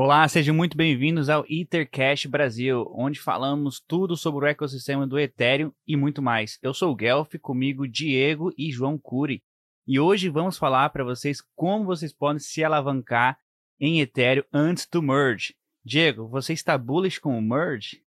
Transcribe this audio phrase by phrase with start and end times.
[0.00, 5.72] Olá, sejam muito bem-vindos ao Ethercast Brasil, onde falamos tudo sobre o ecossistema do Ethereum
[5.84, 6.56] e muito mais.
[6.62, 9.42] Eu sou o Guelph, comigo Diego e João Cury.
[9.84, 13.40] E hoje vamos falar para vocês como vocês podem se alavancar
[13.80, 15.56] em Ethereum antes do merge.
[15.84, 18.00] Diego, você está bullish com o merge?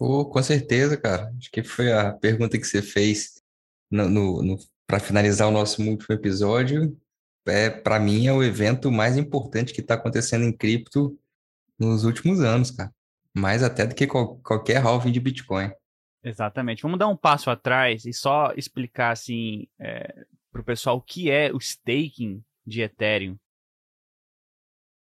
[0.00, 1.32] Oh, com certeza, cara.
[1.38, 3.40] Acho que foi a pergunta que você fez
[3.88, 7.00] no, no, no para finalizar o nosso último episódio
[7.46, 11.18] é, para mim, é o evento mais importante que está acontecendo em cripto
[11.78, 12.92] nos últimos anos, cara.
[13.36, 15.70] Mais até do que qual, qualquer halving de Bitcoin.
[16.22, 16.82] Exatamente.
[16.82, 21.30] Vamos dar um passo atrás e só explicar assim é, para o pessoal o que
[21.30, 23.36] é o staking de Ethereum.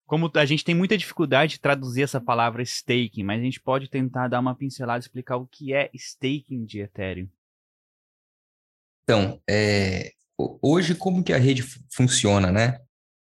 [0.07, 3.89] Como a gente tem muita dificuldade de traduzir essa palavra staking, mas a gente pode
[3.89, 7.29] tentar dar uma pincelada e explicar o que é staking de Ethereum.
[9.05, 10.13] Então, é,
[10.63, 11.63] hoje como que a rede
[11.93, 12.79] funciona, né?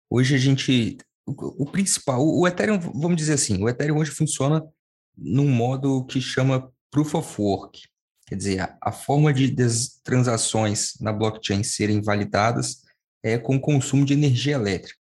[0.09, 4.63] Hoje a gente, o, o, principal, o Ethereum, vamos dizer assim, o Ethereum hoje funciona
[5.17, 7.81] num modo que chama Proof of Work,
[8.25, 9.53] quer dizer, a, a forma de
[10.03, 12.83] transações na blockchain serem validadas
[13.23, 14.99] é com consumo de energia elétrica.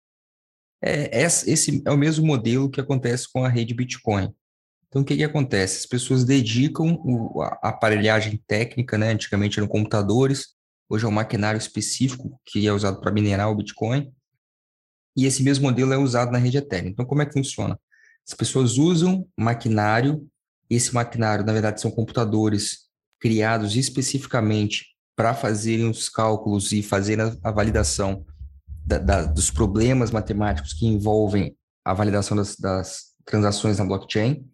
[0.83, 4.35] É, esse é o mesmo modelo que acontece com a rede Bitcoin.
[4.89, 5.79] Então, o que, que acontece?
[5.79, 9.11] As pessoas dedicam o, a aparelhagem técnica, né?
[9.11, 10.55] antigamente eram computadores,
[10.93, 14.13] Hoje é um maquinário específico que é usado para minerar o Bitcoin.
[15.17, 16.89] E esse mesmo modelo é usado na rede Ethereum.
[16.89, 17.79] Então, como é que funciona?
[18.29, 20.29] As pessoas usam maquinário.
[20.69, 22.89] Esse maquinário, na verdade, são computadores
[23.21, 28.27] criados especificamente para fazerem os cálculos e fazer a, a validação
[28.85, 34.45] da, da, dos problemas matemáticos que envolvem a validação das, das transações na blockchain.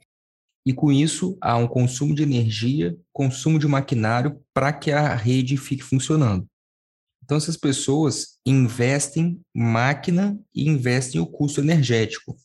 [0.67, 5.57] E com isso, há um consumo de energia, consumo de maquinário para que a rede
[5.57, 6.45] fique funcionando.
[7.23, 12.37] Então, essas pessoas investem máquina e investem o custo energético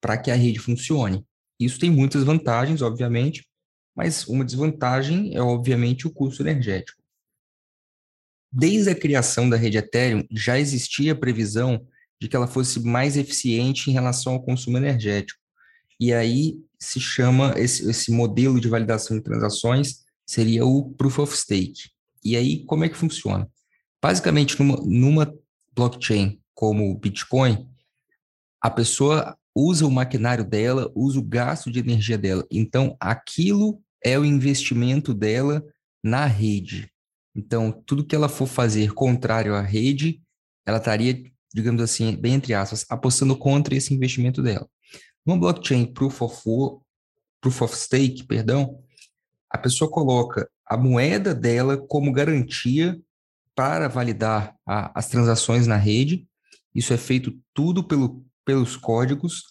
[0.00, 1.26] para que a rede funcione.
[1.58, 3.44] Isso tem muitas vantagens, obviamente,
[3.96, 7.02] mas uma desvantagem é, obviamente, o custo energético.
[8.52, 11.84] Desde a criação da rede Ethereum, já existia a previsão
[12.20, 15.40] de que ela fosse mais eficiente em relação ao consumo energético.
[15.98, 21.36] E aí se chama, esse, esse modelo de validação de transações seria o Proof of
[21.36, 21.90] Stake.
[22.24, 23.48] E aí, como é que funciona?
[24.02, 25.34] Basicamente, numa, numa
[25.74, 27.68] blockchain como o Bitcoin,
[28.60, 32.46] a pessoa usa o maquinário dela, usa o gasto de energia dela.
[32.50, 35.64] Então, aquilo é o investimento dela
[36.02, 36.90] na rede.
[37.34, 40.22] Então, tudo que ela for fazer contrário à rede,
[40.66, 41.22] ela estaria,
[41.54, 44.68] digamos assim, bem entre aspas, apostando contra esse investimento dela.
[45.26, 46.42] No blockchain Proof of,
[47.40, 48.80] Proof of Stake, perdão,
[49.50, 52.98] a pessoa coloca a moeda dela como garantia
[53.54, 56.26] para validar a, as transações na rede.
[56.74, 59.42] Isso é feito tudo pelo, pelos códigos.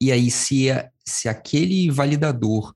[0.00, 2.74] E aí, se, a, se aquele validador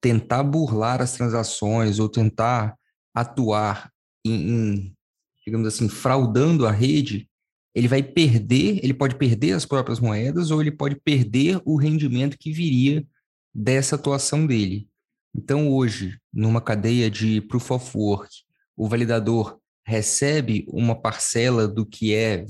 [0.00, 2.76] tentar burlar as transações ou tentar
[3.14, 3.90] atuar
[4.24, 4.96] em, em
[5.44, 7.29] digamos assim, fraudando a rede,
[7.74, 12.38] ele vai perder, ele pode perder as próprias moedas ou ele pode perder o rendimento
[12.38, 13.06] que viria
[13.54, 14.88] dessa atuação dele.
[15.34, 18.28] Então, hoje, numa cadeia de proof of work,
[18.76, 22.44] o validador recebe uma parcela do que é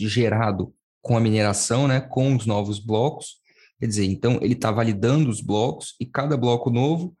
[0.00, 3.40] gerado com a mineração, né, com os novos blocos.
[3.80, 7.16] Quer dizer, então ele está validando os blocos e cada bloco novo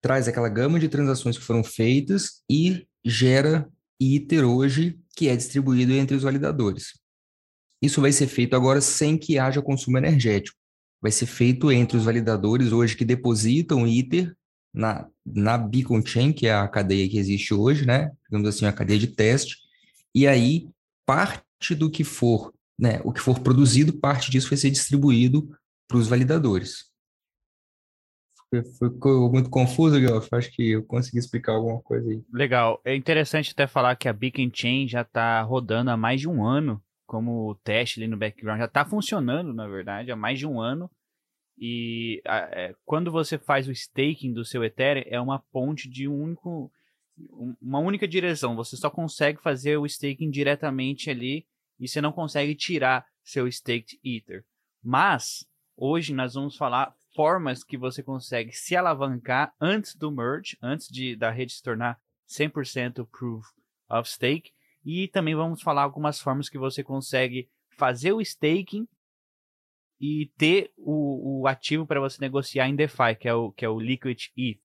[0.00, 3.68] traz aquela gama de transações que foram feitas e gera
[4.00, 6.92] ITER hoje que é distribuído entre os validadores.
[7.82, 10.56] Isso vai ser feito agora sem que haja consumo energético.
[11.02, 14.32] Vai ser feito entre os validadores hoje que depositam ITER
[14.72, 18.12] na, na Beacon Chain, que é a cadeia que existe hoje, né?
[18.30, 19.56] Digamos assim, a cadeia de teste.
[20.14, 20.68] E aí,
[21.04, 23.00] parte do que for, né?
[23.02, 25.50] O que for produzido, parte disso vai ser distribuído
[25.88, 26.87] para os validadores.
[28.78, 30.26] Ficou muito confuso, Guilherme?
[30.32, 32.22] Acho que eu consegui explicar alguma coisa aí.
[32.32, 32.80] Legal.
[32.84, 36.44] É interessante até falar que a Beacon Chain já está rodando há mais de um
[36.44, 38.58] ano como teste ali no background.
[38.58, 40.90] Já está funcionando, na verdade, há mais de um ano.
[41.58, 46.22] E é, quando você faz o staking do seu Ethereum, é uma ponte de um
[46.22, 46.70] único,
[47.60, 48.54] uma única direção.
[48.56, 51.46] Você só consegue fazer o staking diretamente ali
[51.80, 54.44] e você não consegue tirar seu staked Ether.
[54.82, 55.46] Mas
[55.76, 61.16] hoje nós vamos falar formas que você consegue se alavancar antes do merge, antes de
[61.16, 61.98] da rede se tornar
[62.28, 63.44] 100% proof
[63.90, 64.52] of stake.
[64.84, 68.86] E também vamos falar algumas formas que você consegue fazer o staking
[70.00, 73.68] e ter o, o ativo para você negociar em DeFi, que é o, que é
[73.68, 74.60] o Liquid ETH.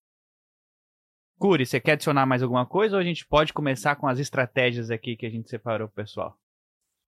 [1.40, 4.92] Curi, você quer adicionar mais alguma coisa ou a gente pode começar com as estratégias
[4.92, 6.38] aqui que a gente separou pessoal?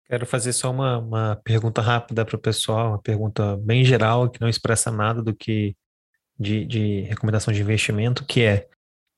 [0.06, 4.40] Quero fazer só uma, uma pergunta rápida para o pessoal, uma pergunta bem geral, que
[4.40, 5.76] não expressa nada do que
[6.38, 8.68] de, de recomendação de investimento, que é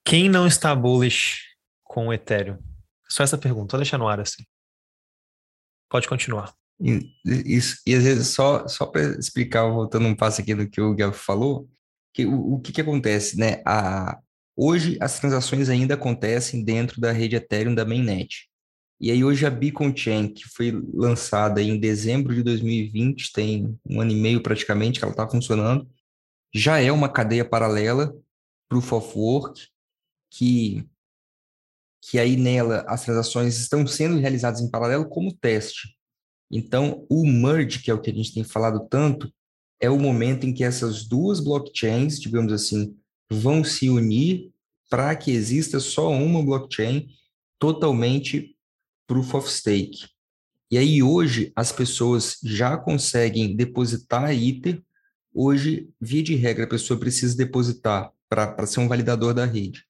[0.05, 1.41] quem não está bullish
[1.83, 2.59] com o Ethereum?
[3.09, 4.45] Só essa pergunta, vou deixar no ar assim.
[5.89, 6.55] Pode continuar.
[6.81, 10.81] E, isso, e às vezes, só, só para explicar, voltando um passo aqui do que
[10.81, 11.69] o Gabriel falou,
[12.13, 13.63] que o, o que, que acontece, né?
[13.67, 14.19] A,
[14.57, 18.49] hoje as transações ainda acontecem dentro da rede Ethereum da mainnet.
[19.01, 24.01] E aí hoje a Beacon Chain, que foi lançada em dezembro de 2020, tem um
[24.01, 25.89] ano e meio praticamente que ela está funcionando,
[26.55, 28.15] já é uma cadeia paralela,
[28.69, 29.69] Proof of Work,
[30.31, 30.87] que,
[32.03, 35.97] que aí nela as transações estão sendo realizadas em paralelo como teste.
[36.51, 39.33] Então, o merge, que é o que a gente tem falado tanto,
[39.81, 42.97] é o momento em que essas duas blockchains, digamos assim,
[43.31, 44.53] vão se unir
[44.89, 47.09] para que exista só uma blockchain
[47.59, 48.54] totalmente
[49.07, 50.09] proof of stake.
[50.71, 54.83] E aí hoje as pessoas já conseguem depositar Ether
[55.37, 59.85] Hoje, via de regra, a pessoa precisa depositar, para ser um validador da rede,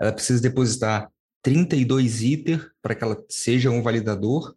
[0.00, 1.10] ela precisa depositar
[1.42, 4.54] 32 ITER para que ela seja um validador,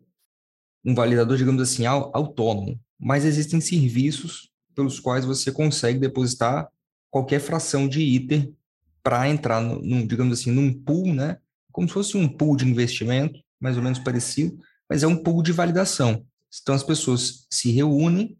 [0.85, 2.79] um validador, digamos assim, autônomo.
[2.99, 6.69] Mas existem serviços pelos quais você consegue depositar
[7.09, 8.53] qualquer fração de ITER
[9.01, 11.39] para entrar, num, digamos assim, num pool, né?
[11.71, 14.57] Como se fosse um pool de investimento, mais ou menos parecido,
[14.89, 16.25] mas é um pool de validação.
[16.61, 18.37] Então as pessoas se reúnem,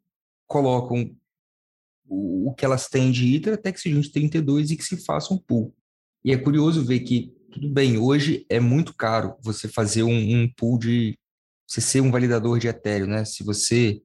[0.47, 1.15] colocam
[2.07, 5.33] o, que elas têm de ITER até que se junte 32 e que se faça
[5.33, 5.73] um pool.
[6.25, 10.51] E é curioso ver que, tudo bem, hoje é muito caro você fazer um, um
[10.51, 11.17] pool de.
[11.67, 13.23] Você ser um validador de Ethereum, né?
[13.23, 14.01] Se você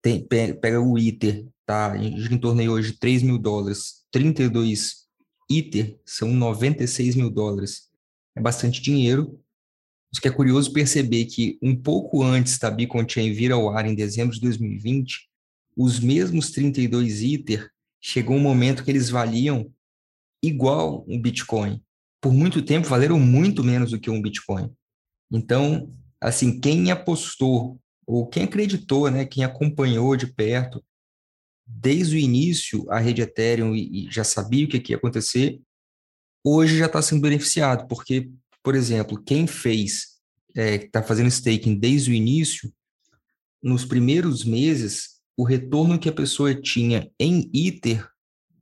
[0.00, 1.96] tem, pega o ITER, tá?
[1.96, 5.04] Em, em torno aí hoje de 3 mil dólares, 32
[5.50, 7.90] ITER são 96 mil dólares.
[8.36, 9.40] É bastante dinheiro.
[10.14, 13.84] Isso que é curioso perceber que um pouco antes da Beacon Chain vir ao ar
[13.84, 15.28] em dezembro de 2020,
[15.76, 17.68] os mesmos 32 ITER,
[18.00, 19.68] chegou um momento que eles valiam
[20.40, 21.82] igual um Bitcoin.
[22.20, 24.70] Por muito tempo valeram muito menos do que um Bitcoin.
[25.32, 25.90] Então,
[26.20, 30.80] assim, quem apostou ou quem acreditou, né, quem acompanhou de perto
[31.66, 35.60] desde o início a rede Ethereum e, e já sabia o que, que ia acontecer,
[36.44, 38.30] hoje já está sendo beneficiado, porque,
[38.64, 40.18] por exemplo, quem fez,
[40.56, 42.72] está é, fazendo staking desde o início,
[43.62, 48.08] nos primeiros meses, o retorno que a pessoa tinha em ITER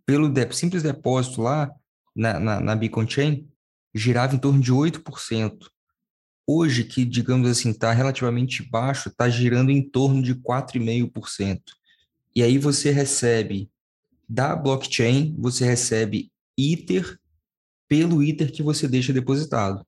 [0.05, 1.71] pelo de, simples depósito lá
[2.17, 3.49] na, na, na Chain
[3.95, 5.69] girava em torno de 8%.
[6.45, 11.61] Hoje, que digamos assim está relativamente baixo, está girando em torno de 4,5%.
[12.35, 13.71] E aí você recebe
[14.29, 17.21] da blockchain, você recebe ITER
[17.89, 19.87] pelo ITER que você deixa depositado.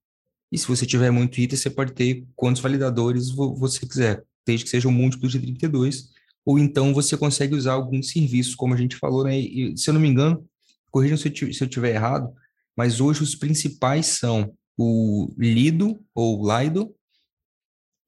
[0.54, 4.70] E se você tiver muito ITER, você pode ter quantos validadores você quiser, desde que
[4.70, 6.10] sejam múltiplos de 32,
[6.46, 9.36] ou então você consegue usar alguns serviços, como a gente falou, né?
[9.36, 10.48] E, se eu não me engano,
[10.92, 12.32] corrijam se eu, se eu tiver errado,
[12.76, 16.94] mas hoje os principais são o Lido ou Lido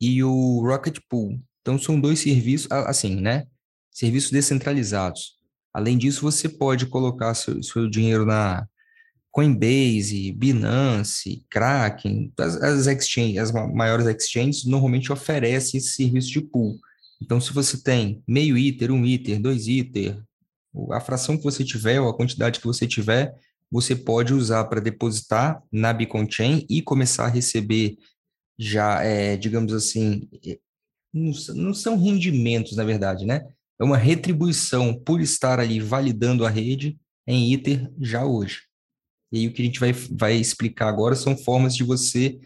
[0.01, 1.41] e o Rocket Pool.
[1.63, 3.49] Então são dois serviços, assim, né?
[3.91, 5.33] Serviços descentralizados.
[5.75, 8.69] Além disso, você pode colocar seu, seu dinheiro na
[9.37, 16.79] Coinbase, Binance, Kraken, as, as exchanges, as maiores exchanges normalmente oferecem esse serviço de pool.
[17.21, 20.19] Então, se você tem meio ITER, um ITER, dois ITER,
[20.91, 23.35] a fração que você tiver ou a quantidade que você tiver,
[23.71, 27.99] você pode usar para depositar na Beacon Chain e começar a receber
[28.59, 30.31] já, é, digamos assim,
[31.13, 33.47] não, não são rendimentos, na verdade, né?
[33.79, 38.67] É uma retribuição por estar ali validando a rede em ITER já hoje.
[39.33, 42.39] E aí o que a gente vai, vai explicar agora são formas de você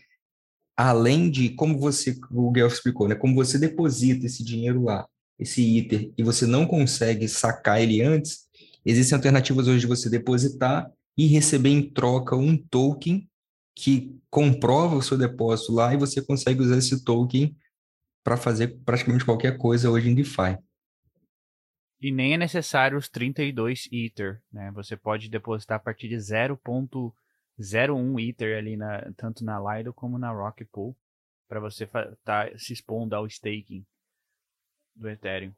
[0.80, 5.06] além de como você, o Guelph explicou, né, como você deposita esse dinheiro lá,
[5.38, 8.46] esse ITER, e você não consegue sacar ele antes,
[8.84, 13.28] existem alternativas hoje de você depositar e receber em troca um token
[13.76, 17.54] que comprova o seu depósito lá e você consegue usar esse token
[18.24, 20.56] para fazer praticamente qualquer coisa hoje em DeFi.
[22.00, 24.70] E nem é necessário os 32 Ether, né?
[24.72, 27.12] Você pode depositar a partir de 0.1
[27.60, 30.96] 0,1 Ether ali na, tanto na Lido como na Rock Pool
[31.46, 33.84] para você estar tá se expondo ao staking
[34.94, 35.52] do Ethereum.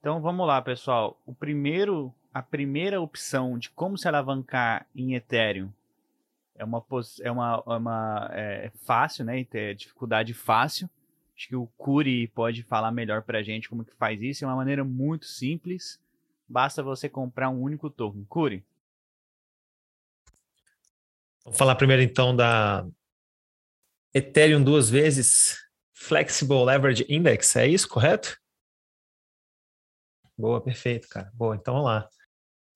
[0.00, 1.20] Então vamos lá, pessoal.
[1.24, 5.70] O primeiro, a primeira opção de como se alavancar em Ethereum
[6.56, 6.84] é uma
[7.22, 9.44] é uma, é uma é fácil, né?
[9.44, 10.90] Ter dificuldade fácil.
[11.40, 14.44] Acho que o Curi pode falar melhor para a gente como que faz isso.
[14.44, 15.98] É uma maneira muito simples.
[16.46, 18.26] Basta você comprar um único token.
[18.26, 18.62] Curi.
[21.42, 22.86] Vamos falar primeiro então da
[24.12, 25.56] Ethereum duas vezes.
[25.94, 28.38] Flexible Leverage Index, é isso, correto?
[30.36, 31.30] Boa, perfeito, cara.
[31.32, 32.06] Boa, então vamos lá.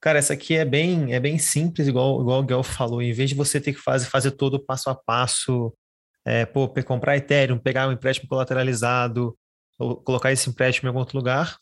[0.01, 3.03] Cara, essa aqui é bem, é bem simples, igual, igual o Guel falou.
[3.03, 5.77] Em vez de você ter que fazer, fazer todo passo a passo,
[6.25, 9.37] é, pô, comprar Ethereum, pegar um empréstimo colateralizado,
[9.79, 11.59] ou colocar esse empréstimo em algum outro lugar,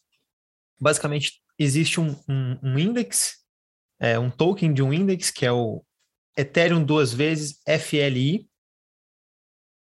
[0.80, 3.38] basicamente existe um, um, um index,
[4.00, 5.84] é, um token de um index, que é o
[6.36, 8.48] Ethereum duas vezes FLI,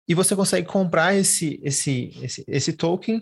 [0.07, 3.21] e você consegue comprar esse, esse, esse, esse token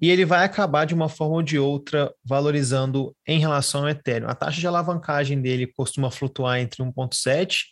[0.00, 4.28] e ele vai acabar de uma forma ou de outra valorizando em relação ao Ethereum.
[4.28, 7.66] A taxa de alavancagem dele costuma flutuar entre 1.7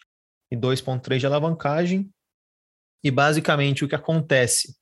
[0.50, 2.10] e 2.3 de alavancagem.
[3.02, 4.76] E basicamente o que acontece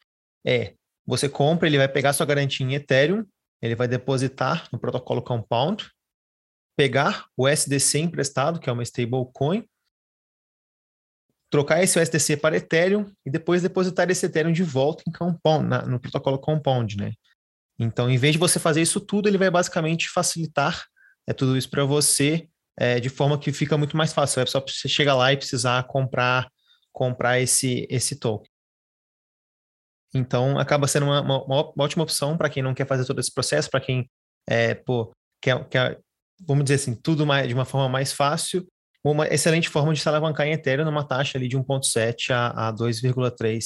[0.46, 0.74] é,
[1.06, 3.24] você compra, ele vai pegar sua garantia em Ethereum,
[3.60, 5.90] ele vai depositar no protocolo Compound,
[6.76, 9.64] pegar o SDC emprestado, que é uma stablecoin,
[11.50, 15.82] trocar esse USDC para Ethereum e depois depositar esse Ethereum de volta em Compound, na,
[15.82, 17.12] no protocolo Compound, né?
[17.78, 20.84] Então, em vez de você fazer isso tudo, ele vai basicamente facilitar
[21.26, 22.48] é, tudo isso para você
[22.78, 24.40] é, de forma que fica muito mais fácil.
[24.40, 26.48] É só você chegar lá e precisar comprar
[27.00, 28.46] comprar esse, esse token.
[30.14, 33.32] Então, acaba sendo uma, uma, uma ótima opção para quem não quer fazer todo esse
[33.32, 34.06] processo, para quem
[34.46, 35.98] é, pô, quer, quer,
[36.46, 38.70] vamos dizer assim, tudo mais, de uma forma mais fácil.
[39.02, 42.72] Uma excelente forma de se alavancar em Ethereum numa taxa ali de 1,7 a, a
[42.74, 43.64] 2,3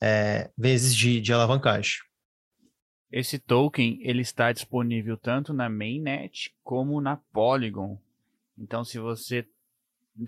[0.00, 1.96] é, vezes de, de alavancagem.
[3.10, 7.98] Esse token ele está disponível tanto na mainnet como na Polygon.
[8.56, 9.44] Então, se você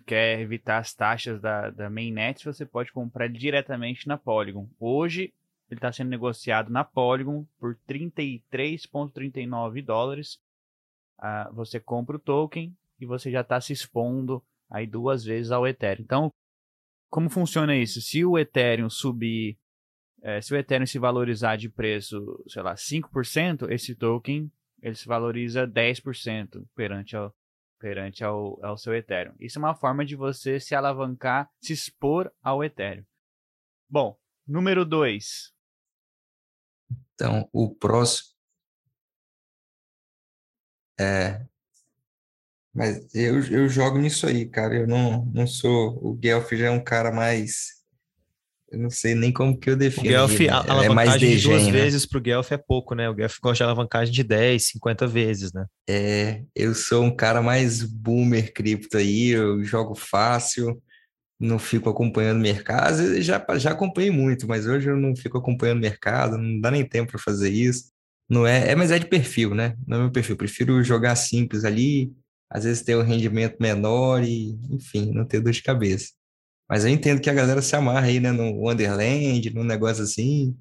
[0.07, 4.69] quer evitar as taxas da, da mainnet, você pode comprar diretamente na Polygon.
[4.79, 5.33] Hoje
[5.71, 10.41] ele está sendo negociado na Polygon por 33,39 dólares.
[11.19, 15.67] Ah, você compra o token e você já está se expondo aí duas vezes ao
[15.67, 16.05] Ethereum.
[16.05, 16.33] Então,
[17.11, 18.01] como funciona isso?
[18.01, 19.59] Se o Ethereum subir
[20.23, 24.51] é, se o Ethereum se valorizar de preço, sei lá, 5%, esse token
[24.83, 27.35] ele se valoriza 10% perante ao,
[27.79, 29.35] perante ao, ao seu Ethereum.
[29.39, 33.05] Isso é uma forma de você se alavancar, se expor ao Ethereum.
[33.89, 35.53] Bom, número 2.
[37.15, 38.37] Então, o próximo.
[41.01, 41.47] É.
[42.75, 44.75] Mas eu, eu jogo nisso aí, cara.
[44.77, 45.99] Eu não, não sou.
[46.05, 47.78] O Guelph já é um cara mais
[48.71, 50.07] eu não sei nem como que eu defino.
[50.07, 51.73] O Guelph, a alavancagem é mais de duas né?
[51.73, 53.09] vezes para o Guelph é pouco, né?
[53.09, 55.67] O Guelph gosta de alavancagem de 10, 50 vezes, né?
[55.89, 60.83] É, eu sou um cara mais boomer cripto aí, eu jogo fácil,
[61.41, 62.89] não fico acompanhando o mercado.
[62.89, 66.61] Às vezes já, já acompanhei muito, mas hoje eu não fico acompanhando o mercado, não
[66.61, 67.91] dá nem tempo para fazer isso.
[68.29, 69.75] Não é, é, mas é de perfil, né?
[69.87, 70.35] Não é meu perfil.
[70.35, 72.13] Eu prefiro jogar simples ali,
[72.51, 76.18] às vezes ter um rendimento menor e, enfim, não ter dor de cabeça.
[76.69, 80.57] Mas eu entendo que a galera se amarra aí, né, no Wonderland, num negócio assim,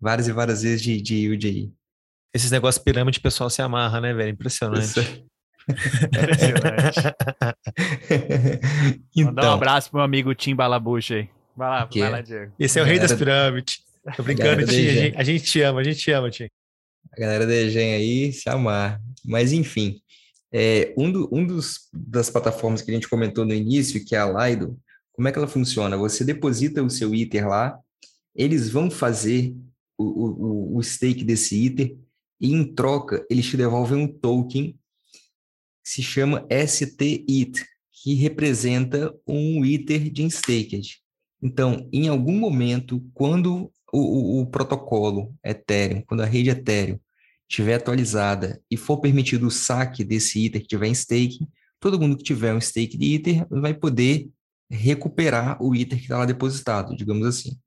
[0.00, 1.70] várias e várias vezes de, de yield aí.
[2.32, 4.30] Esses negócios pirâmide, o pessoal se amarra, né, velho?
[4.30, 5.00] Impressionante.
[5.00, 5.24] Isso.
[6.04, 7.00] Impressionante.
[9.14, 11.28] então, Mandar um abraço pro meu amigo Tim Balabucha aí.
[11.56, 12.00] Vai lá, que...
[12.00, 12.52] vai lá, Diego.
[12.58, 13.80] Esse é o rei das pirâmides.
[14.16, 14.86] Tô brincando, Tim.
[14.86, 16.48] A gente, a gente te ama, a gente te ama, Tim.
[17.12, 19.00] A galera da Egen aí se amarra.
[19.24, 20.00] Mas, enfim,
[20.52, 24.20] é, um, do, um dos, das plataformas que a gente comentou no início, que é
[24.20, 24.78] a Lido,
[25.12, 25.96] como é que ela funciona?
[25.96, 27.78] Você deposita o seu ITER lá,
[28.34, 29.54] eles vão fazer
[29.98, 31.96] o, o, o stake desse ITER
[32.40, 39.64] e em troca eles te devolvem um token que se chama STIT, que representa um
[39.64, 40.98] ITER de Unstaked.
[41.42, 46.98] Então, em algum momento, quando o, o, o, protocolo Ethereum, quando a rede Ethereum
[47.48, 51.48] estiver atualizada e for permitido o saque desse ITER que tiver em stake,
[51.80, 54.30] todo mundo que tiver um stake de ITER vai poder
[54.70, 57.58] recuperar o ITER que está lá depositado, digamos assim.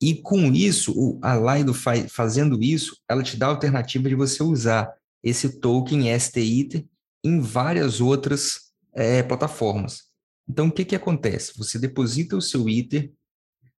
[0.00, 4.92] E com isso, a Lido fazendo isso, ela te dá a alternativa de você usar
[5.22, 6.84] esse token STITER
[7.24, 10.10] em várias outras é, plataformas.
[10.48, 11.56] Então, o que, que acontece?
[11.56, 13.12] Você deposita o seu ITER.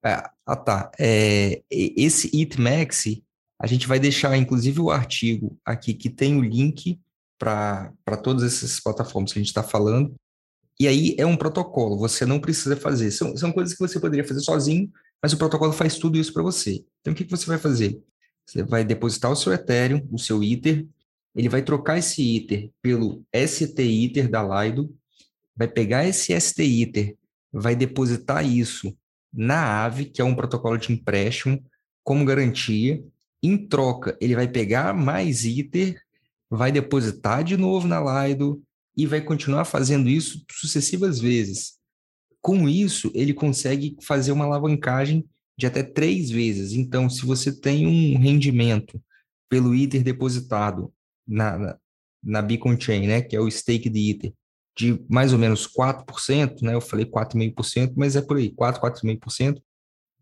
[0.05, 0.93] Ah, ah tá.
[0.99, 3.21] É, esse ITMAX,
[3.61, 7.01] a gente vai deixar, inclusive, o artigo aqui que tem o link
[7.39, 10.15] para todas essas plataformas que a gente está falando.
[10.81, 13.11] E aí é um protocolo, você não precisa fazer.
[13.11, 14.91] São, são coisas que você poderia fazer sozinho,
[15.23, 16.85] mas o protocolo faz tudo isso para você.
[17.01, 18.01] Então, o que, que você vai fazer?
[18.45, 20.87] Você vai depositar o seu Ethereum, o seu ITER,
[21.35, 24.95] ele vai trocar esse ITER pelo ST ITER da Lido,
[25.57, 27.17] vai pegar esse ST ITER,
[27.53, 28.95] vai depositar isso
[29.33, 31.63] na AVE, que é um protocolo de empréstimo,
[32.05, 33.03] como garantia.
[33.43, 36.01] Em troca, ele vai pegar mais ITER,
[36.51, 38.63] vai depositar de novo na Lido,
[38.97, 41.75] e vai continuar fazendo isso sucessivas vezes.
[42.41, 45.25] Com isso, ele consegue fazer uma alavancagem
[45.57, 46.73] de até três vezes.
[46.73, 49.01] Então, se você tem um rendimento
[49.49, 50.93] pelo Ether depositado
[51.27, 51.79] na, na,
[52.23, 54.33] na Beacon Chain, né, que é o stake de Ether,
[54.77, 59.63] de mais ou menos 4%, né, eu falei 4,5%, mas é por aí, 4, 4,5%,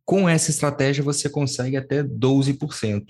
[0.04, 3.04] com essa estratégia você consegue até 12%.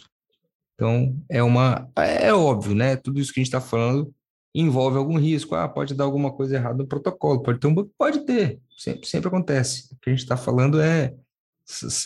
[0.74, 2.96] Então, é uma é óbvio, né?
[2.96, 4.14] Tudo isso que a gente está falando
[4.54, 5.54] envolve algum risco.
[5.54, 9.06] Ah, pode dar alguma coisa errada no protocolo, pode ter um bug, pode ter, sempre,
[9.06, 9.88] sempre acontece.
[9.92, 11.14] O que a gente está falando é,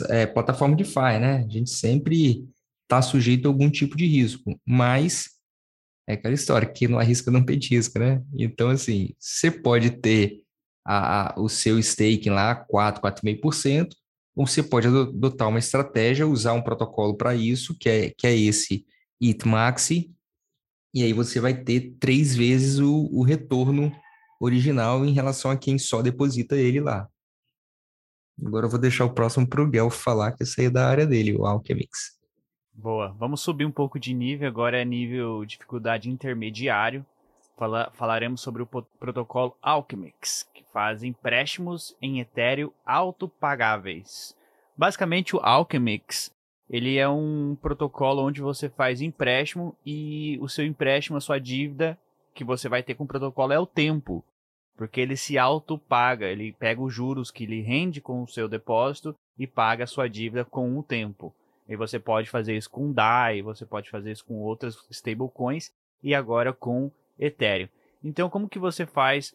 [0.08, 1.44] é plataforma de DeFi, né?
[1.44, 2.48] A gente sempre
[2.82, 5.30] está sujeito a algum tipo de risco, mas
[6.06, 8.22] é aquela história, que não arrisca não petisca, né?
[8.34, 10.42] Então, assim, você pode ter
[10.84, 13.88] a, a, o seu staking lá, 4, 4,5%,
[14.36, 18.36] ou você pode adotar uma estratégia, usar um protocolo para isso, que é, que é
[18.36, 18.84] esse
[19.20, 20.10] ITMAXI,
[20.94, 23.92] e aí você vai ter três vezes o, o retorno
[24.40, 27.08] original em relação a quem só deposita ele lá.
[28.40, 30.88] Agora eu vou deixar o próximo para o Guelph falar, que esse aí é da
[30.88, 32.18] área dele, o Alchemix.
[32.72, 37.04] Boa, vamos subir um pouco de nível, agora é nível dificuldade intermediário.
[37.56, 44.36] Fala, falaremos sobre o protocolo Alchemix, que faz empréstimos em Ethereum autopagáveis.
[44.76, 46.33] Basicamente, o Alchemix
[46.68, 51.98] ele é um protocolo onde você faz empréstimo e o seu empréstimo, a sua dívida
[52.34, 54.24] que você vai ter com o protocolo é o tempo.
[54.76, 59.14] Porque ele se auto-paga, ele pega os juros que ele rende com o seu depósito
[59.38, 61.32] e paga a sua dívida com o tempo.
[61.68, 66.14] E você pode fazer isso com DAI, você pode fazer isso com outras stablecoins e
[66.14, 67.68] agora com Ethereum.
[68.02, 69.34] Então, como que você faz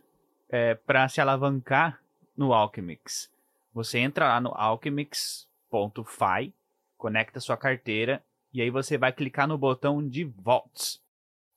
[0.49, 2.01] é, para se alavancar
[2.35, 3.31] no Alchemix?
[3.73, 6.53] Você entra lá no alchemix.fi
[6.99, 8.21] conecta sua carteira
[8.53, 11.01] e aí você vai clicar no botão de Vaults,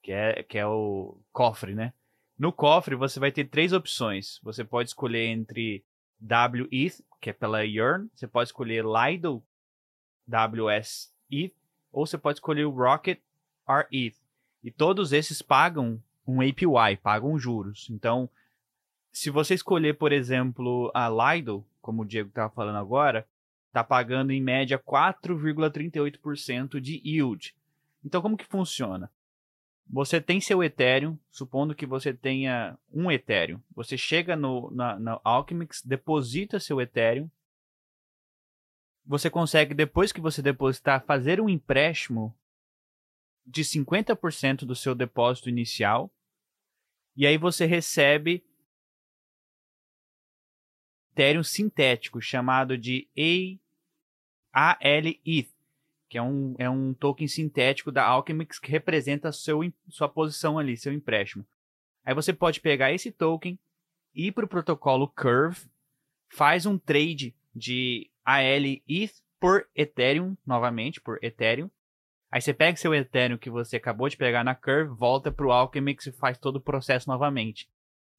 [0.03, 1.93] que é, que é o cofre, né?
[2.39, 4.39] No cofre você vai ter três opções.
[4.43, 5.85] Você pode escolher entre
[6.21, 9.43] WETH, que é pela Yearn, você pode escolher Lido
[10.29, 11.55] WSETH,
[11.91, 13.19] ou você pode escolher o Rocket
[13.67, 14.17] RETH.
[14.63, 17.89] E todos esses pagam um APY, pagam juros.
[17.91, 18.31] Então,
[19.11, 23.27] se você escolher, por exemplo, a Lido, como o Diego estava falando agora,
[23.73, 27.57] está pagando em média 4,38% de yield.
[28.05, 29.11] Então, como que funciona?
[29.89, 33.59] Você tem seu Ethereum, supondo que você tenha um Ethereum.
[33.75, 37.31] Você chega no, na, na Alchemix, deposita seu Ethereum.
[39.07, 42.37] Você consegue, depois que você depositar, fazer um empréstimo
[43.45, 46.13] de 50% do seu depósito inicial.
[47.17, 48.45] E aí você recebe
[51.13, 53.09] Ethereum sintético, chamado de
[54.53, 55.51] ALETH,
[56.09, 60.77] que é um, é um token sintético da Alchemix que representa seu, sua posição ali,
[60.77, 61.47] seu empréstimo.
[62.05, 63.59] Aí você pode pegar esse token,
[64.15, 65.61] ir para o protocolo Curve,
[66.29, 71.71] faz um trade de ALETH por Ethereum, novamente, por Ethereum.
[72.31, 75.53] Aí você pega seu Ethereum que você acabou de pegar na Curve, volta para o
[75.53, 77.69] Alchemix e faz todo o processo novamente.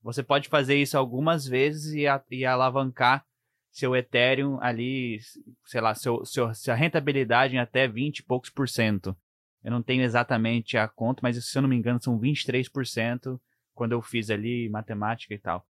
[0.01, 3.25] Você pode fazer isso algumas vezes e, a, e alavancar
[3.73, 5.19] seu Ethereum ali,
[5.65, 9.17] sei lá, seu, seu, sua rentabilidade em até 20 e poucos por cento.
[9.63, 13.39] Eu não tenho exatamente a conta, mas se eu não me engano são 23%
[13.73, 15.67] quando eu fiz ali matemática e tal.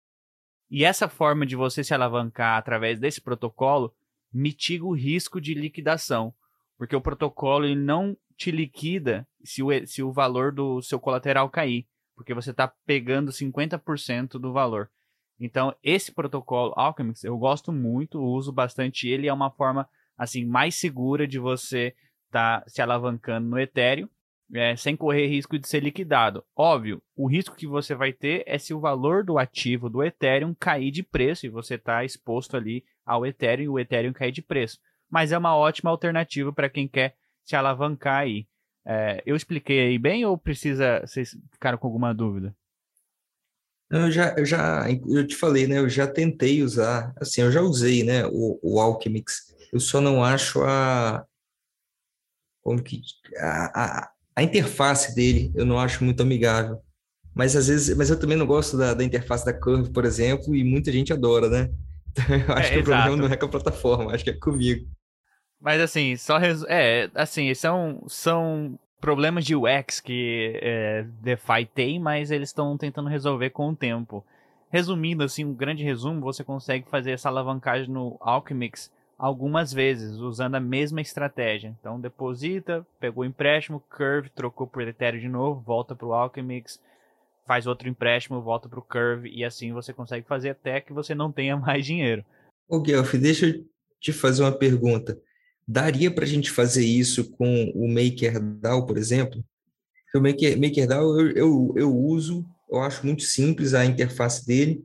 [0.71, 3.93] E essa forma de você se alavancar através desse protocolo
[4.33, 6.33] mitiga o risco de liquidação,
[6.77, 11.51] porque o protocolo ele não te liquida se o, se o valor do seu colateral
[11.51, 14.89] cair, porque você está pegando 50% do valor.
[15.41, 20.75] Então, esse protocolo Alchemix, eu gosto muito, uso bastante ele, é uma forma assim mais
[20.75, 21.95] segura de você
[22.27, 24.09] estar tá se alavancando no Ethereum,
[24.55, 26.45] é, sem correr risco de ser liquidado.
[26.57, 30.55] Óbvio, o risco que você vai ter é se o valor do ativo do Ethereum
[30.55, 34.43] cair de preço e você está exposto ali ao Ethereum e o Ethereum cair de
[34.43, 34.79] preço.
[35.11, 38.47] Mas é uma ótima alternativa para quem quer se alavancar aí.
[38.87, 42.55] É, eu expliquei aí bem ou precisa vocês ficaram com alguma dúvida?
[43.91, 45.79] Eu já, eu já, eu te falei, né?
[45.79, 48.27] Eu já tentei usar, assim, eu já usei, né?
[48.27, 49.55] O, o Alchemix.
[49.73, 51.25] Eu só não acho a,
[52.63, 53.01] como que,
[53.39, 56.83] a, a, a interface dele, eu não acho muito amigável.
[57.35, 60.55] Mas às vezes, mas eu também não gosto da, da interface da Curve, por exemplo,
[60.55, 61.71] e muita gente adora, né?
[62.11, 62.81] Então, eu acho é, que exato.
[62.81, 64.89] o problema não é com a plataforma, acho que é comigo.
[65.61, 66.67] Mas assim, só resu...
[66.69, 73.09] é, assim, são são problemas de UX que é, DeFi tem, mas eles estão tentando
[73.09, 74.25] resolver com o tempo.
[74.71, 80.55] Resumindo, assim, um grande resumo, você consegue fazer essa alavancagem no Alchemix algumas vezes, usando
[80.55, 81.75] a mesma estratégia.
[81.81, 86.81] Então, deposita, pegou o empréstimo, Curve, trocou por Ethereum de novo, volta para o Alchemix,
[87.47, 91.15] faz outro empréstimo, volta para o Curve, e assim você consegue fazer até que você
[91.15, 92.25] não tenha mais dinheiro.
[92.69, 93.65] Ô, Guelph, deixa eu
[93.99, 95.19] te fazer uma pergunta.
[95.69, 99.45] Daria para a gente fazer isso com o MakerDAO, por exemplo?
[100.15, 104.83] O Maker, MakerDAO eu, eu, eu uso, eu acho muito simples a interface dele,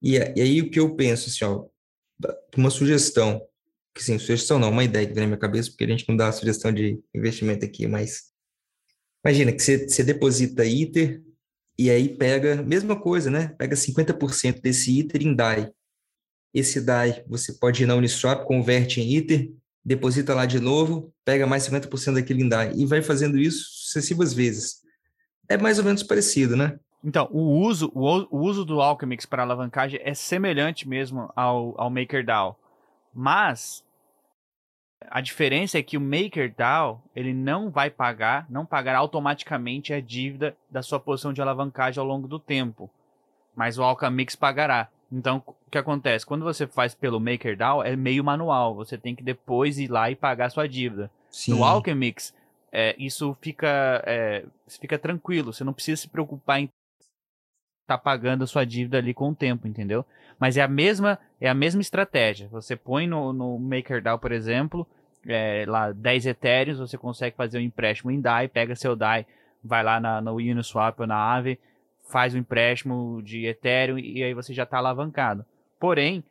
[0.00, 1.66] e, e aí o que eu penso, assim, ó,
[2.56, 3.42] uma sugestão,
[3.92, 6.16] que sim, sugestão não, uma ideia que vem na minha cabeça, porque a gente não
[6.16, 8.30] dá sugestão de investimento aqui, mas
[9.24, 11.20] imagina que você, você deposita ITER
[11.76, 13.48] e aí pega, mesma coisa, né?
[13.58, 15.72] Pega 50% desse ITER em DAI.
[16.54, 19.50] Esse DAI você pode ir na Uniswap, converte em ITER,
[19.84, 24.80] deposita lá de novo, pega mais 50% daquele DAI e vai fazendo isso sucessivas vezes.
[25.48, 26.78] É mais ou menos parecido, né?
[27.02, 31.90] Então, o uso, o, o uso do Alchemix para alavancagem é semelhante mesmo ao, ao
[31.90, 32.58] MakerDAO.
[33.12, 33.82] Mas
[35.08, 40.56] a diferença é que o MakerDAO ele não vai pagar, não pagará automaticamente a dívida
[40.70, 42.90] da sua posição de alavancagem ao longo do tempo.
[43.56, 44.88] Mas o Alchemix pagará.
[45.12, 46.24] Então, o que acontece?
[46.24, 48.74] Quando você faz pelo MakerDAO, é meio manual.
[48.76, 51.10] Você tem que depois ir lá e pagar a sua dívida.
[51.30, 51.52] Sim.
[51.52, 52.34] No Alchemix,
[52.72, 55.52] é, isso fica, é, fica tranquilo.
[55.52, 56.68] Você não precisa se preocupar em
[57.86, 60.06] tá pagando a sua dívida ali com o tempo, entendeu?
[60.38, 62.46] Mas é a mesma, é a mesma estratégia.
[62.48, 64.86] Você põe no, no MakerDAO, por exemplo,
[65.26, 69.26] é, lá 10 Ethereum, você consegue fazer um empréstimo em DAI, pega seu DAI,
[69.62, 71.58] vai lá na, no Uniswap ou na Aave,
[72.10, 75.44] faz o um empréstimo de Ethereum e aí você já está alavancado.
[75.78, 76.22] Porém,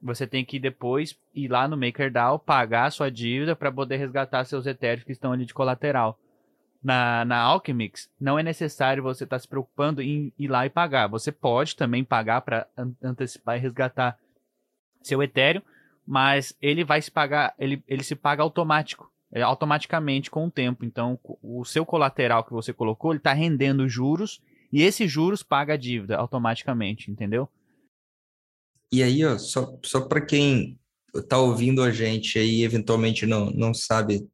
[0.00, 4.44] você tem que depois ir lá no MakerDAO, pagar a sua dívida para poder resgatar
[4.44, 6.18] seus Ethereum que estão ali de colateral
[6.84, 10.70] na, na Alchemix, não é necessário você estar tá se preocupando em ir lá e
[10.70, 11.06] pagar.
[11.06, 12.66] Você pode também pagar para
[13.02, 14.18] antecipar e resgatar
[15.02, 15.62] seu Ethereum,
[16.06, 20.84] mas ele vai se pagar, ele, ele se paga automático, é, automaticamente com o tempo.
[20.84, 24.42] Então, o seu colateral que você colocou, ele está rendendo juros
[24.74, 27.48] e esses juros paga a dívida automaticamente, entendeu?
[28.90, 30.76] E aí, ó, só, só para quem
[31.14, 34.28] está ouvindo a gente aí eventualmente não, não sabe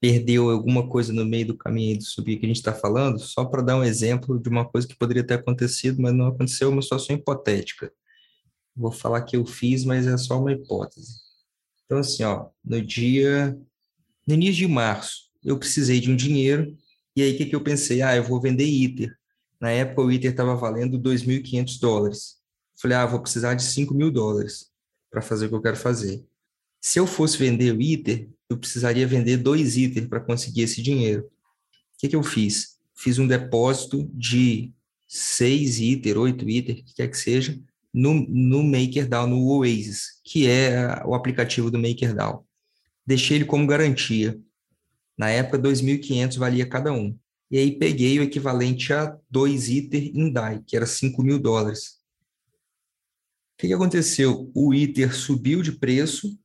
[0.00, 3.44] perdeu alguma coisa no meio do caminho do subir que a gente está falando, só
[3.44, 6.82] para dar um exemplo de uma coisa que poderia ter acontecido, mas não aconteceu, uma
[6.82, 7.92] situação hipotética.
[8.74, 11.20] Vou falar que eu fiz, mas é só uma hipótese.
[11.84, 13.56] Então, assim, ó, no dia,
[14.26, 16.76] no início de março, eu precisei de um dinheiro,
[17.14, 18.02] e aí o que, que eu pensei?
[18.02, 19.19] Ah, eu vou vender ITER.
[19.60, 22.36] Na época, o ITER estava valendo 2.500 dólares.
[22.80, 24.70] Falei, ah, vou precisar de 5 mil dólares
[25.10, 26.24] para fazer o que eu quero fazer.
[26.80, 31.24] Se eu fosse vender o ITER, eu precisaria vender dois itens para conseguir esse dinheiro.
[31.24, 32.78] O que, que eu fiz?
[32.94, 34.72] Fiz um depósito de
[35.06, 37.60] seis ITER, oito ITER, que quer que seja,
[37.92, 42.46] no, no MakerDAO, no Oasis, que é o aplicativo do MakerDAO.
[43.04, 44.40] Deixei ele como garantia.
[45.18, 47.18] Na época, 2.500 valia cada um.
[47.50, 51.98] E aí peguei o equivalente a dois ITER em DAI, que era 5 mil dólares.
[53.54, 54.50] O que, que aconteceu?
[54.54, 56.38] O ITER subiu de preço,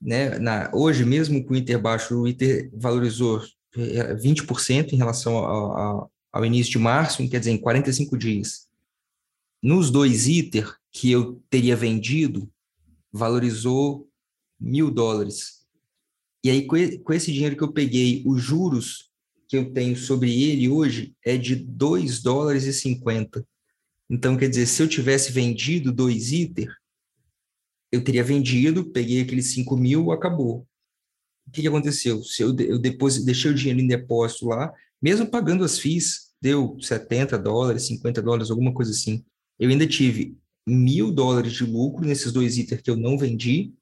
[0.00, 3.42] né, na, hoje, mesmo com o Inter baixo, o Inter valorizou
[3.76, 8.68] 20% é, em relação ao, ao, ao, início de março, quer dizer, em 45 dias.
[9.62, 12.50] Nos dois ITER que eu teria vendido,
[13.12, 14.08] valorizou
[14.58, 15.66] mil dólares.
[16.42, 19.09] E aí, com esse dinheiro que eu peguei, os juros
[19.50, 23.44] que eu tenho sobre ele hoje é de 2 dólares e 50.
[24.08, 26.72] Então, quer dizer, se eu tivesse vendido dois ITER,
[27.90, 30.64] eu teria vendido, peguei aqueles 5 mil, acabou.
[31.48, 32.22] O que, que aconteceu?
[32.22, 36.78] Se eu, eu depois deixei o dinheiro em depósito lá, mesmo pagando as FIIs, deu
[36.80, 39.24] 70 dólares, 50 dólares, alguma coisa assim.
[39.58, 43.74] Eu ainda tive mil dólares de lucro nesses dois itens que eu não vendi.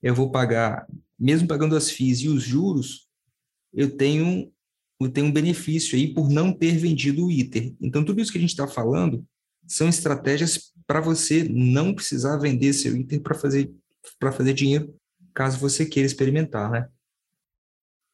[0.00, 0.86] Eu vou pagar,
[1.18, 3.08] mesmo pagando as FIIs e os juros,
[3.74, 4.52] eu tenho,
[5.12, 7.74] tenho um benefício aí por não ter vendido o ITER.
[7.80, 9.24] Então, tudo isso que a gente está falando
[9.66, 13.70] são estratégias para você não precisar vender seu item para fazer,
[14.20, 14.94] fazer dinheiro,
[15.34, 16.88] caso você queira experimentar, né?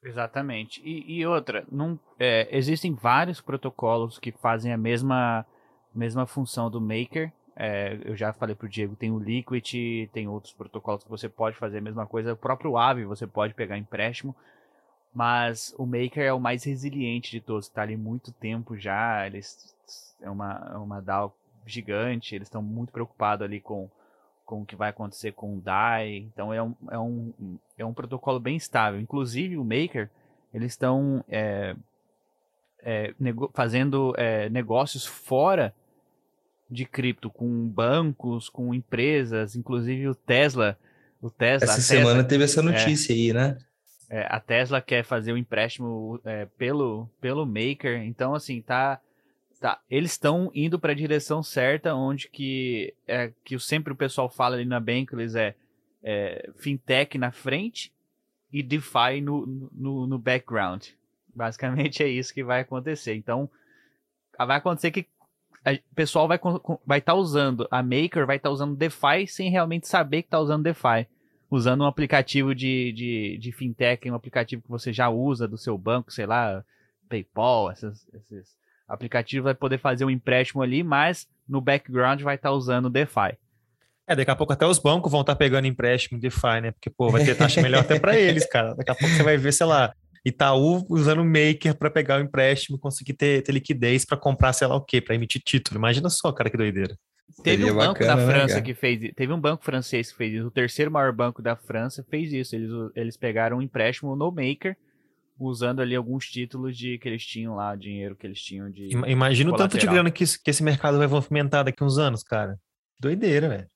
[0.03, 0.83] Exatamente.
[0.85, 5.47] E, e outra, não, é, existem vários protocolos que fazem a mesma,
[5.95, 7.33] mesma função do Maker.
[7.55, 11.29] É, eu já falei para o Diego, tem o Liquid, tem outros protocolos que você
[11.29, 12.33] pode fazer a mesma coisa.
[12.33, 14.35] O próprio Aave você pode pegar empréstimo.
[15.15, 19.27] Mas o Maker é o mais resiliente de todos, está ali muito tempo já.
[19.27, 19.75] Eles,
[20.21, 23.89] é uma, é uma DAO gigante, eles estão muito preocupados ali com,
[24.45, 27.33] com o que vai acontecer com o DAI, então é um, é um,
[27.79, 29.01] é um protocolo bem estável.
[29.01, 30.11] Inclusive o Maker,
[30.53, 31.77] eles estão é,
[32.83, 33.15] é,
[33.55, 35.75] fazendo é, negócios fora
[36.71, 40.79] de cripto, com bancos, com empresas, inclusive o Tesla.
[41.21, 42.63] O Tesla essa semana Tesla, teve essa é.
[42.63, 43.59] notícia aí, né?
[44.13, 49.01] É, a Tesla quer fazer o um empréstimo é, pelo, pelo Maker, então assim, tá
[49.63, 54.29] Tá, eles estão indo para a direção certa, onde que é que sempre o pessoal
[54.29, 55.55] fala ali na Bankless é,
[56.03, 57.93] é fintech na frente
[58.53, 60.89] e DeFi no, no, no background.
[61.33, 63.15] Basicamente é isso que vai acontecer.
[63.15, 63.49] Então,
[64.37, 65.07] vai acontecer que
[65.65, 69.49] o pessoal vai estar vai tá usando, a Maker vai estar tá usando DeFi sem
[69.49, 71.07] realmente saber que está usando DeFi.
[71.53, 75.77] Usando um aplicativo de, de, de fintech, um aplicativo que você já usa do seu
[75.77, 76.65] banco, sei lá,
[77.11, 78.57] PayPal, esses, esses
[78.89, 83.37] aplicativos, vai poder fazer um empréstimo ali, mas no background vai estar tá usando DeFi.
[84.07, 86.71] É, daqui a pouco até os bancos vão estar tá pegando empréstimo DeFi, né?
[86.71, 88.75] Porque, pô, vai ter taxa melhor até para eles, cara.
[88.75, 89.93] Daqui a pouco você vai ver, sei lá,
[90.25, 94.67] Itaú usando o Maker para pegar o empréstimo, conseguir ter, ter liquidez para comprar, sei
[94.67, 95.79] lá o quê, para emitir título.
[95.79, 96.97] Imagina só, cara, que doideira.
[97.43, 100.17] Teve um banco bacana, da né, França né, que fez, teve um banco francês que
[100.17, 102.55] fez isso, o terceiro maior banco da França fez isso.
[102.55, 104.77] Eles, eles pegaram um empréstimo no Maker,
[105.39, 108.89] usando ali alguns títulos de que eles tinham lá, dinheiro que eles tinham de.
[109.07, 112.59] Imagina o tanto de grana que, que esse mercado vai movimentar daqui uns anos, cara.
[112.99, 113.67] Doideira, velho.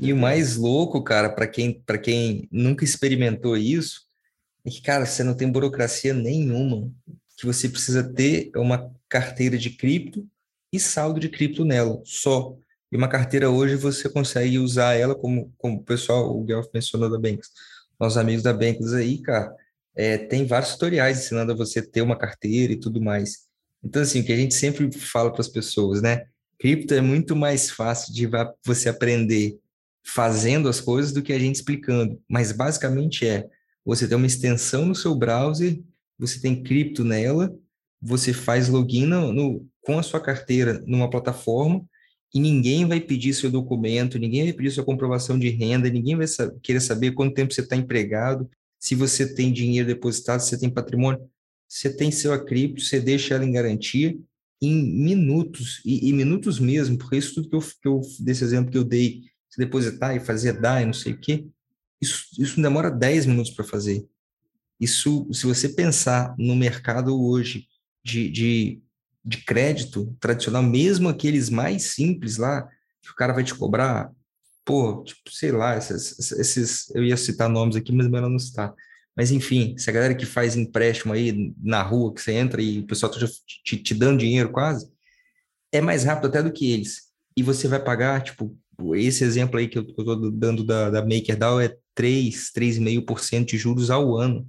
[0.00, 4.02] E o mais louco, cara, para quem, quem nunca experimentou isso,
[4.64, 6.90] é que, cara, você não tem burocracia nenhuma.
[7.36, 10.26] Que você precisa ter uma carteira de cripto
[10.72, 12.56] e saldo de cripto nela, só.
[12.90, 17.10] E uma carteira hoje você consegue usar ela como, como o pessoal, o Guelph mencionou
[17.10, 17.48] da Banks.
[18.00, 19.54] Nossos amigos da Banks aí, cara,
[19.94, 23.48] é, tem vários tutoriais ensinando a você ter uma carteira e tudo mais.
[23.82, 26.24] Então, assim, o que a gente sempre fala para as pessoas, né?
[26.58, 28.28] Cripto é muito mais fácil de
[28.64, 29.58] você aprender
[30.04, 32.20] fazendo as coisas do que a gente explicando.
[32.28, 33.46] Mas basicamente é,
[33.84, 35.78] você tem uma extensão no seu browser,
[36.18, 37.54] você tem cripto nela,
[38.00, 41.84] você faz login no, no, com a sua carteira numa plataforma
[42.34, 46.26] e ninguém vai pedir seu documento, ninguém vai pedir sua comprovação de renda, ninguém vai
[46.62, 50.70] querer saber quanto tempo você está empregado, se você tem dinheiro depositado, se você tem
[50.70, 51.28] patrimônio.
[51.66, 54.16] Você tem seu cripto, você deixa ela em garantia
[54.60, 58.70] em minutos, e, e minutos mesmo, porque isso tudo que eu, que eu, desse exemplo
[58.70, 61.46] que eu dei, se depositar e fazer DAI, não sei o quê,
[62.00, 64.06] isso, isso demora 10 minutos para fazer.
[64.80, 67.66] Isso, se você pensar no mercado hoje
[68.04, 68.82] de, de,
[69.28, 72.66] de crédito tradicional, mesmo aqueles mais simples lá,
[73.02, 74.10] que o cara vai te cobrar,
[74.64, 78.74] pô, tipo, sei lá, esses, esses eu ia citar nomes aqui, mas melhor não está.
[79.14, 82.78] Mas enfim, se a galera que faz empréstimo aí na rua, que você entra e
[82.78, 83.18] o pessoal tá
[83.64, 84.90] te, te dando dinheiro quase,
[85.70, 87.08] é mais rápido até do que eles.
[87.36, 88.56] E você vai pagar, tipo,
[88.94, 93.90] esse exemplo aí que eu estou dando da, da MakerDAO é 3, 3,5% de juros
[93.90, 94.48] ao ano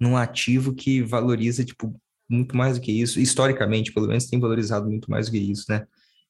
[0.00, 1.94] num ativo que valoriza, tipo,
[2.28, 3.20] muito mais do que isso.
[3.20, 5.86] Historicamente, pelo menos, tem valorizado muito mais do que isso, né?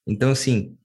[0.07, 0.77] Então, assim,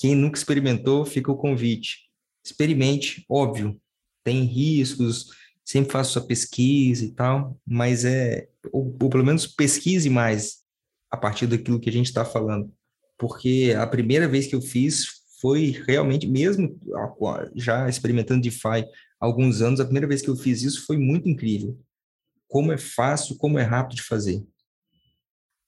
[0.00, 2.08] quem nunca experimentou, fica o convite.
[2.44, 3.80] Experimente, óbvio,
[4.22, 5.30] tem riscos,
[5.64, 10.58] sempre faça sua pesquisa e tal, mas é, ou, ou pelo menos pesquise mais
[11.10, 12.72] a partir daquilo que a gente está falando,
[13.18, 15.06] porque a primeira vez que eu fiz
[15.40, 16.78] foi realmente, mesmo
[17.54, 18.86] já experimentando DeFi há
[19.20, 21.78] alguns anos, a primeira vez que eu fiz isso foi muito incrível.
[22.48, 24.42] Como é fácil, como é rápido de fazer.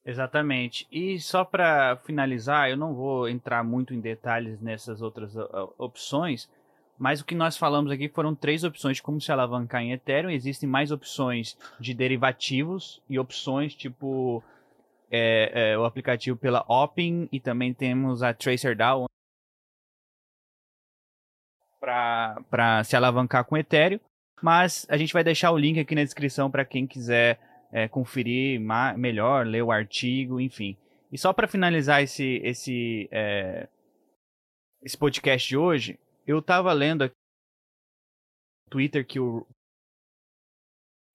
[0.08, 0.88] Exatamente.
[0.90, 5.36] E só para finalizar, eu não vou entrar muito em detalhes nessas outras
[5.76, 6.48] opções,
[6.98, 10.30] mas o que nós falamos aqui foram três opções de como se alavancar em Ethereum.
[10.30, 14.42] Existem mais opções de derivativos e opções tipo
[15.10, 19.04] é, é, o aplicativo pela Opin e também temos a TracerDAO
[21.78, 24.00] para se alavancar com Ethereum.
[24.40, 27.38] Mas a gente vai deixar o link aqui na descrição para quem quiser
[27.72, 28.60] é, conferir
[28.96, 30.76] melhor, ler o artigo, enfim.
[31.10, 33.68] E só para finalizar esse, esse, é,
[34.82, 37.14] esse podcast de hoje, eu tava lendo aqui
[38.66, 39.46] no Twitter que o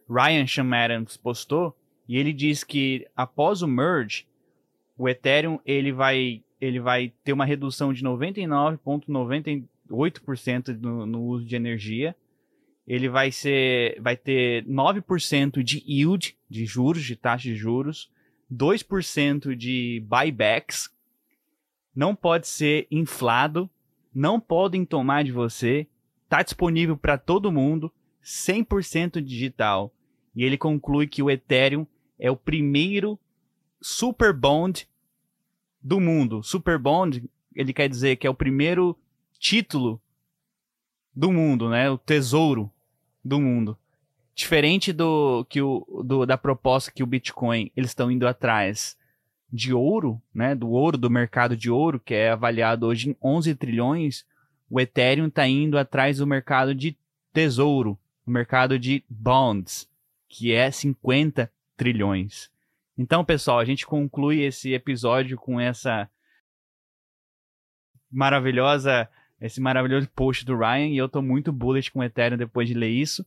[0.10, 4.26] Ryan Adams postou e ele diz que após o merge,
[4.98, 11.56] o Ethereum ele vai, ele vai ter uma redução de 99,98% no, no uso de
[11.56, 12.16] energia.
[12.86, 18.12] Ele vai ser vai ter 9% de yield de juros, de taxa de juros,
[18.52, 20.90] 2% de buybacks,
[21.96, 23.70] não pode ser inflado
[24.14, 25.88] não podem tomar de você,
[26.24, 27.92] está disponível para todo mundo,
[28.24, 29.94] 100% digital.
[30.36, 31.88] E ele conclui que o Ethereum
[32.20, 33.20] é o primeiro
[33.82, 34.88] super bond
[35.82, 36.44] do mundo.
[36.44, 38.98] Super bond, ele quer dizer que é o primeiro
[39.40, 40.02] título
[41.16, 41.90] do mundo, né?
[41.90, 42.72] O tesouro
[43.24, 43.78] do mundo.
[44.36, 48.98] Diferente do que o do, da proposta que o Bitcoin eles estão indo atrás
[49.52, 53.54] de ouro, né, do ouro, do mercado de ouro, que é avaliado hoje em 11
[53.54, 54.26] trilhões,
[54.68, 56.98] o Ethereum está indo atrás do mercado de
[57.32, 59.88] tesouro, o mercado de bonds,
[60.28, 62.50] que é 50 trilhões.
[62.98, 66.10] Então, pessoal, a gente conclui esse episódio com essa
[68.12, 69.08] maravilhosa,
[69.40, 72.74] esse maravilhoso post do Ryan, e eu estou muito bullish com o Ethereum depois de
[72.74, 73.24] ler isso.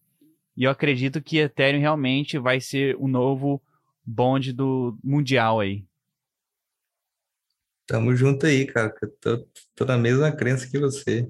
[0.57, 3.63] E eu acredito que Ethereum realmente vai ser o novo
[4.05, 5.85] bonde do mundial aí.
[7.87, 8.93] Tamo junto aí, cara.
[9.03, 11.29] Eu tô, tô na mesma crença que você.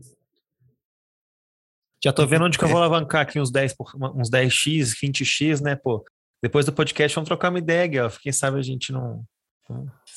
[2.03, 3.75] Já tô vendo onde que eu vou alavancar aqui uns 10,
[4.15, 6.05] uns 10x, 20x, né, pô?
[6.43, 8.19] Depois do podcast, vamos trocar uma ideia, Guelph.
[8.19, 9.25] Quem sabe a gente não.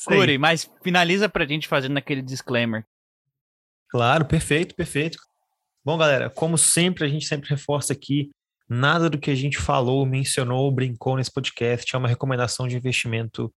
[0.04, 2.86] Curi, mas finaliza pra gente fazendo aquele disclaimer.
[3.88, 5.18] Claro, perfeito, perfeito.
[5.84, 8.30] Bom, galera, como sempre, a gente sempre reforça aqui:
[8.70, 13.52] nada do que a gente falou, mencionou, brincou nesse podcast é uma recomendação de investimento.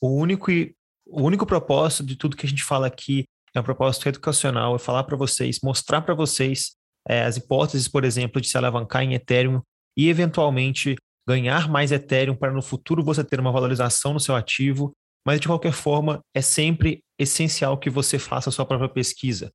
[0.00, 0.74] O único, e,
[1.06, 4.78] o único propósito de tudo que a gente fala aqui é um propósito educacional, é
[4.78, 6.72] falar para vocês, mostrar para vocês
[7.06, 9.60] é, as hipóteses, por exemplo, de se alavancar em Ethereum
[9.96, 10.96] e, eventualmente,
[11.28, 14.92] ganhar mais Ethereum para no futuro você ter uma valorização no seu ativo.
[15.26, 19.52] Mas, de qualquer forma, é sempre essencial que você faça a sua própria pesquisa.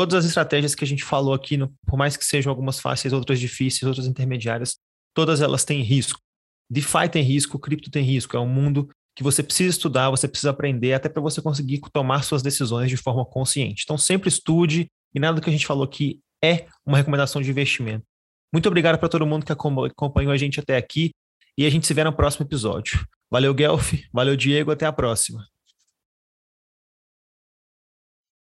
[0.00, 3.38] Todas as estratégias que a gente falou aqui, por mais que sejam algumas fáceis, outras
[3.38, 4.78] difíceis, outras intermediárias,
[5.14, 6.18] todas elas têm risco.
[6.70, 8.34] DeFi tem risco, cripto tem risco.
[8.34, 12.24] É um mundo que você precisa estudar, você precisa aprender, até para você conseguir tomar
[12.24, 13.82] suas decisões de forma consciente.
[13.84, 17.50] Então, sempre estude, e nada do que a gente falou aqui é uma recomendação de
[17.50, 18.06] investimento.
[18.50, 21.10] Muito obrigado para todo mundo que acompanhou a gente até aqui
[21.58, 23.06] e a gente se vê no próximo episódio.
[23.30, 23.92] Valeu, Guelph.
[24.10, 24.70] Valeu, Diego.
[24.70, 25.46] Até a próxima.